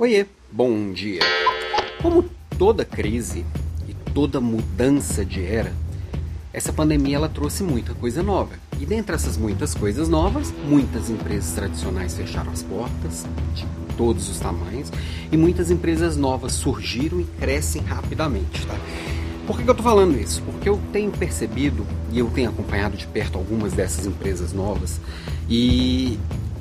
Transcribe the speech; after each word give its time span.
Oiê, 0.00 0.24
bom 0.50 0.94
dia. 0.94 1.20
Como 2.00 2.24
toda 2.56 2.86
crise 2.86 3.44
e 3.86 3.92
toda 4.14 4.40
mudança 4.40 5.26
de 5.26 5.44
era, 5.44 5.74
essa 6.54 6.72
pandemia 6.72 7.16
ela 7.16 7.28
trouxe 7.28 7.62
muita 7.62 7.92
coisa 7.92 8.22
nova. 8.22 8.54
E 8.80 8.86
dentre 8.86 9.14
essas 9.14 9.36
muitas 9.36 9.74
coisas 9.74 10.08
novas, 10.08 10.54
muitas 10.66 11.10
empresas 11.10 11.52
tradicionais 11.52 12.16
fecharam 12.16 12.50
as 12.50 12.62
portas, 12.62 13.26
de 13.54 13.66
todos 13.98 14.30
os 14.30 14.40
tamanhos, 14.40 14.90
e 15.30 15.36
muitas 15.36 15.70
empresas 15.70 16.16
novas 16.16 16.52
surgiram 16.52 17.20
e 17.20 17.24
crescem 17.38 17.82
rapidamente. 17.82 18.66
Tá? 18.66 18.80
Por 19.46 19.58
que, 19.58 19.64
que 19.64 19.68
eu 19.68 19.74
estou 19.74 19.84
falando 19.84 20.18
isso? 20.18 20.40
Porque 20.44 20.66
eu 20.66 20.80
tenho 20.94 21.10
percebido 21.10 21.86
e 22.10 22.20
eu 22.20 22.30
tenho 22.30 22.48
acompanhado 22.48 22.96
de 22.96 23.06
perto 23.06 23.36
algumas 23.36 23.74
dessas 23.74 24.06
empresas 24.06 24.54
novas 24.54 24.98
e 25.46 26.18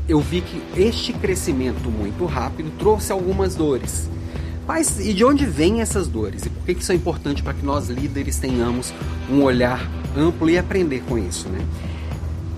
eu 0.10 0.20
vi 0.20 0.42
que 0.42 0.62
este 0.76 1.14
crescimento 1.14 1.92
muito 1.92 2.26
rápido 2.26 2.72
trouxe 2.80 3.12
algumas 3.12 3.54
dores. 3.54 4.10
Mas 4.68 5.00
e 5.00 5.14
de 5.14 5.24
onde 5.24 5.46
vêm 5.46 5.82
essas 5.82 6.08
dores? 6.08 6.46
E 6.46 6.50
por 6.50 6.66
que 6.66 6.72
isso 6.72 6.92
é 6.92 6.96
importante 6.96 7.44
para 7.44 7.54
que 7.54 7.64
nós 7.64 7.90
líderes 7.90 8.40
tenhamos 8.40 8.92
um 9.30 9.44
olhar 9.44 9.88
amplo 10.18 10.50
e 10.50 10.58
aprender 10.58 11.04
com 11.08 11.18
isso, 11.18 11.48
né? 11.48 11.60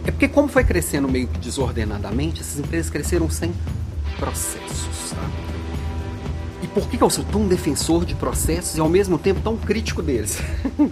É 0.06 0.12
porque 0.12 0.30
como 0.30 0.48
foi 0.48 0.64
crescendo 0.64 1.10
meio 1.10 1.28
que 1.28 1.40
desordenadamente, 1.40 2.42
essas 2.42 2.58
empresas 2.58 2.90
cresceram 2.90 3.30
sem 3.30 3.54
processos, 4.18 5.12
tá? 5.12 5.30
E 6.64 6.68
por 6.68 6.88
que 6.88 7.02
eu 7.02 7.10
sou 7.10 7.26
tão 7.26 7.48
defensor 7.48 8.06
de 8.06 8.16
processos 8.16 8.78
e 8.78 8.80
ao 8.80 8.88
mesmo 8.88 9.18
tempo 9.18 9.42
tão 9.42 9.58
crítico 9.58 10.02
deles? 10.02 10.40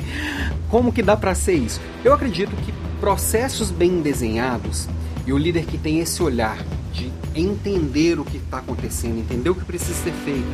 como 0.69 0.91
que 0.91 1.01
dá 1.01 1.15
para 1.15 1.33
ser 1.33 1.53
isso? 1.53 1.79
Eu 2.03 2.13
acredito 2.13 2.53
que 2.57 2.73
processos 2.99 3.71
bem 3.71 4.01
desenhados 4.01 4.87
e 5.29 5.33
o 5.33 5.37
líder 5.37 5.65
que 5.65 5.77
tem 5.77 5.99
esse 5.99 6.23
olhar 6.23 6.57
de 6.91 7.11
entender 7.35 8.19
o 8.19 8.25
que 8.25 8.37
está 8.37 8.57
acontecendo, 8.57 9.19
entender 9.19 9.51
o 9.51 9.53
que 9.53 9.63
precisa 9.63 9.93
ser 9.93 10.11
feito, 10.11 10.47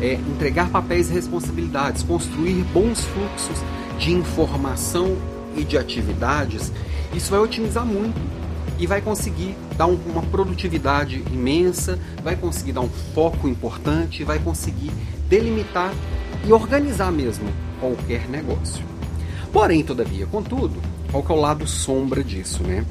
é, 0.00 0.14
entregar 0.14 0.70
papéis 0.70 1.10
e 1.10 1.12
responsabilidades, 1.12 2.02
construir 2.02 2.64
bons 2.72 3.04
fluxos 3.04 3.58
de 3.98 4.10
informação 4.10 5.18
e 5.54 5.62
de 5.64 5.76
atividades, 5.76 6.72
isso 7.14 7.30
vai 7.30 7.40
otimizar 7.40 7.84
muito 7.84 8.18
e 8.78 8.86
vai 8.86 9.02
conseguir 9.02 9.54
dar 9.76 9.86
um, 9.86 9.98
uma 10.06 10.22
produtividade 10.22 11.22
imensa, 11.30 11.98
vai 12.24 12.34
conseguir 12.34 12.72
dar 12.72 12.80
um 12.80 12.90
foco 13.14 13.46
importante, 13.46 14.24
vai 14.24 14.38
conseguir 14.38 14.90
delimitar 15.28 15.92
e 16.46 16.52
organizar 16.54 17.12
mesmo 17.12 17.46
qualquer 17.78 18.26
negócio. 18.30 18.82
Porém, 19.52 19.84
todavia, 19.84 20.24
contudo, 20.24 20.80
qual 21.10 21.22
que 21.22 21.30
é 21.30 21.34
o 21.34 21.38
lado 21.38 21.66
sombra 21.66 22.24
disso, 22.24 22.62
né? 22.62 22.82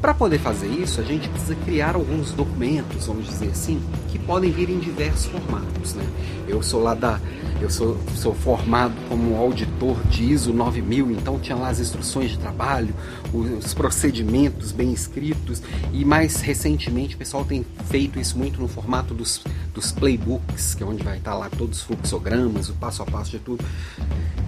Para 0.00 0.12
poder 0.12 0.38
fazer 0.38 0.68
isso, 0.68 1.00
a 1.00 1.04
gente 1.04 1.28
precisa 1.28 1.54
criar 1.54 1.94
alguns 1.94 2.30
documentos, 2.30 3.06
vamos 3.06 3.26
dizer 3.26 3.48
assim, 3.48 3.82
que 4.08 4.18
podem 4.18 4.50
vir 4.50 4.68
em 4.68 4.78
diversos 4.78 5.26
formatos. 5.26 5.94
Né? 5.94 6.04
Eu 6.46 6.62
sou 6.62 6.82
lá 6.82 6.94
da, 6.94 7.18
eu 7.60 7.70
sou, 7.70 7.98
sou 8.14 8.34
formado 8.34 8.94
como 9.08 9.36
auditor 9.36 9.96
de 10.04 10.24
ISO 10.24 10.52
9000, 10.52 11.10
então 11.12 11.38
tinha 11.38 11.56
lá 11.56 11.68
as 11.68 11.80
instruções 11.80 12.30
de 12.30 12.38
trabalho, 12.38 12.94
os 13.32 13.72
procedimentos 13.72 14.72
bem 14.72 14.92
escritos 14.92 15.62
e 15.92 16.04
mais 16.04 16.40
recentemente 16.42 17.14
o 17.14 17.18
pessoal 17.18 17.44
tem 17.44 17.64
feito 17.86 18.20
isso 18.20 18.36
muito 18.36 18.60
no 18.60 18.68
formato 18.68 19.14
dos, 19.14 19.42
dos 19.72 19.90
playbooks, 19.92 20.74
que 20.74 20.82
é 20.82 20.86
onde 20.86 21.02
vai 21.02 21.16
estar 21.16 21.34
lá 21.34 21.48
todos 21.48 21.78
os 21.78 21.84
fluxogramas, 21.84 22.68
o 22.68 22.74
passo 22.74 23.02
a 23.02 23.06
passo 23.06 23.30
de 23.30 23.38
tudo. 23.38 23.64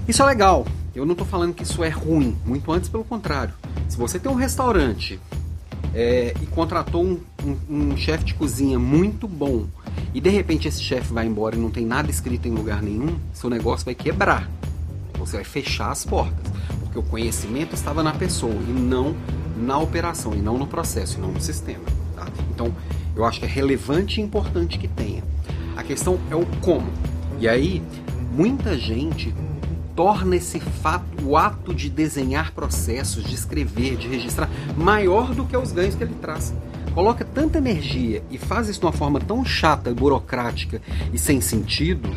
Isso 0.06 0.22
é 0.22 0.26
legal. 0.26 0.66
Eu 0.94 1.06
não 1.06 1.12
estou 1.12 1.26
falando 1.26 1.54
que 1.54 1.62
isso 1.62 1.82
é 1.82 1.88
ruim, 1.88 2.36
muito 2.44 2.70
antes 2.72 2.88
pelo 2.88 3.04
contrário. 3.04 3.54
Se 3.88 3.96
você 3.96 4.18
tem 4.18 4.30
um 4.30 4.34
restaurante 4.34 5.18
é, 5.94 6.34
e 6.42 6.46
contratou 6.46 7.04
um, 7.04 7.20
um, 7.44 7.92
um 7.92 7.96
chefe 7.96 8.24
de 8.24 8.34
cozinha 8.34 8.78
muito 8.78 9.26
bom 9.26 9.66
e 10.14 10.20
de 10.20 10.30
repente 10.30 10.68
esse 10.68 10.82
chefe 10.82 11.12
vai 11.12 11.26
embora 11.26 11.56
e 11.56 11.58
não 11.58 11.70
tem 11.70 11.84
nada 11.84 12.10
escrito 12.10 12.48
em 12.48 12.52
lugar 12.52 12.82
nenhum, 12.82 13.16
seu 13.32 13.50
negócio 13.50 13.84
vai 13.84 13.94
quebrar. 13.94 14.50
Você 15.18 15.36
vai 15.36 15.44
fechar 15.44 15.90
as 15.90 16.04
portas, 16.04 16.50
porque 16.80 16.98
o 16.98 17.02
conhecimento 17.02 17.74
estava 17.74 18.02
na 18.02 18.12
pessoa 18.12 18.54
e 18.54 18.72
não 18.72 19.14
na 19.56 19.78
operação, 19.78 20.32
e 20.34 20.38
não 20.38 20.56
no 20.56 20.66
processo, 20.66 21.18
e 21.18 21.20
não 21.20 21.32
no 21.32 21.40
sistema. 21.40 21.84
Tá? 22.14 22.26
Então, 22.50 22.72
eu 23.16 23.24
acho 23.24 23.40
que 23.40 23.46
é 23.46 23.48
relevante 23.48 24.20
e 24.20 24.24
importante 24.24 24.78
que 24.78 24.86
tenha. 24.86 25.22
A 25.76 25.82
questão 25.82 26.18
é 26.30 26.36
o 26.36 26.46
como. 26.60 26.86
E 27.40 27.48
aí, 27.48 27.82
muita 28.32 28.78
gente 28.78 29.34
torna 29.98 30.36
esse 30.36 30.60
fato, 30.60 31.04
o 31.24 31.36
ato 31.36 31.74
de 31.74 31.90
desenhar 31.90 32.52
processos, 32.52 33.24
de 33.24 33.34
escrever, 33.34 33.96
de 33.96 34.06
registrar, 34.06 34.48
maior 34.76 35.34
do 35.34 35.44
que 35.44 35.56
os 35.56 35.72
ganhos 35.72 35.96
que 35.96 36.04
ele 36.04 36.14
traz. 36.20 36.54
Coloca 36.94 37.24
tanta 37.24 37.58
energia 37.58 38.22
e 38.30 38.38
faz 38.38 38.68
isso 38.68 38.78
de 38.78 38.86
uma 38.86 38.92
forma 38.92 39.18
tão 39.18 39.44
chata, 39.44 39.92
burocrática 39.92 40.80
e 41.12 41.18
sem 41.18 41.40
sentido 41.40 42.08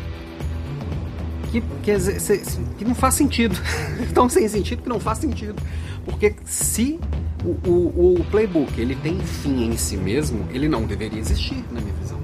que, 1.50 1.60
que, 1.82 1.98
que 2.78 2.84
não 2.84 2.94
faz 2.94 3.16
sentido. 3.16 3.60
tão 4.14 4.28
sem 4.28 4.46
sentido 4.46 4.80
que 4.80 4.88
não 4.88 5.00
faz 5.00 5.18
sentido. 5.18 5.60
Porque 6.04 6.36
se 6.44 7.00
o, 7.44 7.68
o, 7.68 8.14
o 8.20 8.24
playbook 8.30 8.80
ele 8.80 8.94
tem 8.94 9.18
fim 9.18 9.64
em 9.64 9.76
si 9.76 9.96
mesmo, 9.96 10.46
ele 10.52 10.68
não 10.68 10.84
deveria 10.84 11.18
existir, 11.18 11.64
na 11.72 11.80
minha 11.80 11.94
visão. 11.94 12.21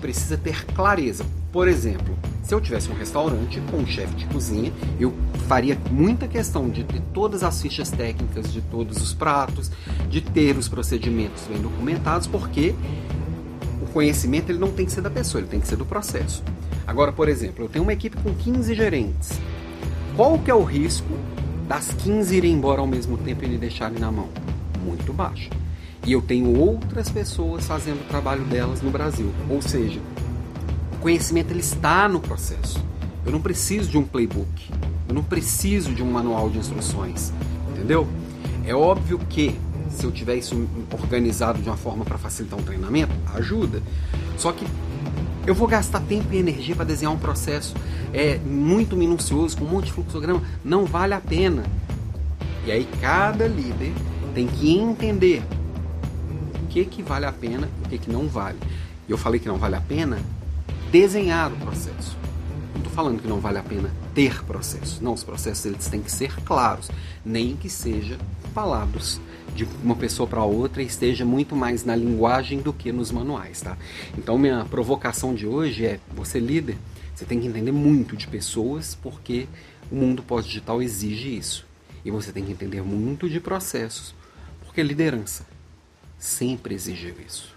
Precisa 0.00 0.36
ter 0.36 0.64
clareza. 0.66 1.24
Por 1.52 1.68
exemplo, 1.68 2.16
se 2.42 2.54
eu 2.54 2.60
tivesse 2.60 2.90
um 2.90 2.94
restaurante 2.94 3.60
com 3.70 3.78
um 3.78 3.86
chefe 3.86 4.14
de 4.16 4.26
cozinha, 4.26 4.72
eu 4.98 5.12
faria 5.46 5.78
muita 5.90 6.26
questão 6.26 6.68
de 6.68 6.84
ter 6.84 7.00
todas 7.12 7.42
as 7.42 7.60
fichas 7.60 7.90
técnicas 7.90 8.52
de 8.52 8.60
todos 8.60 8.98
os 8.98 9.14
pratos, 9.14 9.70
de 10.08 10.20
ter 10.20 10.56
os 10.56 10.68
procedimentos 10.68 11.44
bem 11.48 11.60
documentados, 11.60 12.26
porque 12.26 12.74
o 13.80 13.86
conhecimento 13.86 14.50
ele 14.50 14.58
não 14.58 14.72
tem 14.72 14.84
que 14.84 14.92
ser 14.92 15.00
da 15.00 15.10
pessoa, 15.10 15.40
ele 15.40 15.48
tem 15.48 15.60
que 15.60 15.68
ser 15.68 15.76
do 15.76 15.86
processo. 15.86 16.42
Agora, 16.86 17.12
por 17.12 17.28
exemplo, 17.28 17.64
eu 17.64 17.68
tenho 17.68 17.84
uma 17.84 17.92
equipe 17.92 18.16
com 18.16 18.34
15 18.34 18.74
gerentes. 18.74 19.38
Qual 20.16 20.38
que 20.38 20.50
é 20.50 20.54
o 20.54 20.64
risco 20.64 21.16
das 21.66 21.92
15 21.94 22.36
irem 22.36 22.52
embora 22.52 22.80
ao 22.80 22.86
mesmo 22.86 23.16
tempo 23.16 23.44
e 23.44 23.48
me 23.48 23.58
deixarem 23.58 23.98
na 23.98 24.10
mão? 24.10 24.28
Muito 24.84 25.12
baixo. 25.12 25.50
E 26.06 26.12
eu 26.12 26.20
tenho 26.20 26.58
outras 26.58 27.08
pessoas 27.08 27.66
fazendo 27.66 28.02
o 28.02 28.08
trabalho 28.08 28.44
delas 28.44 28.82
no 28.82 28.90
Brasil. 28.90 29.32
Ou 29.48 29.62
seja, 29.62 30.00
conhecimento 31.00 31.50
ele 31.50 31.60
está 31.60 32.08
no 32.08 32.20
processo. 32.20 32.82
Eu 33.24 33.32
não 33.32 33.40
preciso 33.40 33.90
de 33.90 33.96
um 33.96 34.04
playbook. 34.04 34.70
Eu 35.08 35.14
não 35.14 35.22
preciso 35.22 35.92
de 35.94 36.02
um 36.02 36.10
manual 36.10 36.50
de 36.50 36.58
instruções. 36.58 37.32
Entendeu? 37.70 38.06
É 38.66 38.74
óbvio 38.74 39.18
que 39.18 39.58
se 39.90 40.04
eu 40.04 40.10
tiver 40.10 40.36
isso 40.36 40.68
organizado 40.92 41.60
de 41.62 41.68
uma 41.68 41.76
forma 41.76 42.04
para 42.04 42.18
facilitar 42.18 42.58
um 42.58 42.62
treinamento, 42.62 43.12
ajuda. 43.34 43.82
Só 44.36 44.52
que 44.52 44.66
eu 45.46 45.54
vou 45.54 45.68
gastar 45.68 46.00
tempo 46.00 46.32
e 46.32 46.38
energia 46.38 46.74
para 46.74 46.84
desenhar 46.84 47.12
um 47.12 47.18
processo 47.18 47.74
é, 48.12 48.38
muito 48.38 48.96
minucioso, 48.96 49.56
com 49.56 49.64
um 49.64 49.68
monte 49.68 49.86
de 49.86 49.92
fluxograma. 49.92 50.42
Não 50.64 50.84
vale 50.84 51.14
a 51.14 51.20
pena. 51.20 51.62
E 52.66 52.72
aí 52.72 52.88
cada 53.00 53.46
líder 53.46 53.92
tem 54.34 54.46
que 54.46 54.74
entender 54.74 55.42
o 55.42 55.63
que, 56.74 56.84
que 56.84 57.02
vale 57.04 57.24
a 57.24 57.30
pena 57.30 57.68
e 57.82 57.86
o 57.86 57.88
que, 57.88 57.98
que 57.98 58.10
não 58.10 58.26
vale. 58.26 58.58
E 59.06 59.12
eu 59.12 59.16
falei 59.16 59.38
que 59.38 59.46
não 59.46 59.56
vale 59.56 59.76
a 59.76 59.80
pena 59.80 60.18
desenhar 60.90 61.52
o 61.52 61.56
processo. 61.56 62.16
Não 62.72 62.78
estou 62.78 62.92
falando 62.92 63.22
que 63.22 63.28
não 63.28 63.38
vale 63.38 63.58
a 63.58 63.62
pena 63.62 63.92
ter 64.12 64.42
processo. 64.42 65.02
Não, 65.02 65.12
os 65.12 65.22
processos 65.22 65.64
eles 65.66 65.86
têm 65.86 66.02
que 66.02 66.10
ser 66.10 66.34
claros, 66.42 66.90
nem 67.24 67.54
que 67.54 67.70
seja 67.70 68.18
falados 68.52 69.20
de 69.54 69.68
uma 69.84 69.94
pessoa 69.94 70.28
para 70.28 70.42
outra 70.42 70.82
e 70.82 70.86
esteja 70.86 71.24
muito 71.24 71.54
mais 71.54 71.84
na 71.84 71.94
linguagem 71.94 72.60
do 72.60 72.72
que 72.72 72.90
nos 72.90 73.12
manuais, 73.12 73.60
tá? 73.60 73.78
Então 74.18 74.36
minha 74.36 74.64
provocação 74.64 75.32
de 75.32 75.46
hoje 75.46 75.86
é 75.86 76.00
você 76.12 76.40
líder, 76.40 76.76
você 77.14 77.24
tem 77.24 77.40
que 77.40 77.46
entender 77.46 77.70
muito 77.70 78.16
de 78.16 78.26
pessoas 78.26 78.98
porque 79.00 79.46
o 79.92 79.94
mundo 79.94 80.24
pós-digital 80.24 80.82
exige 80.82 81.36
isso. 81.36 81.64
E 82.04 82.10
você 82.10 82.32
tem 82.32 82.44
que 82.44 82.50
entender 82.50 82.82
muito 82.82 83.30
de 83.30 83.38
processos, 83.38 84.12
porque 84.64 84.82
liderança 84.82 85.53
sempre 86.18 86.74
exigiu 86.74 87.14
isso. 87.20 87.54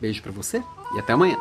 Beijo 0.00 0.22
para 0.22 0.32
você 0.32 0.62
e 0.94 0.98
até 0.98 1.12
amanhã. 1.12 1.36